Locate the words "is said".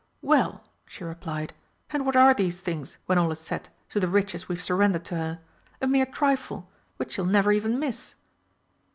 3.31-3.69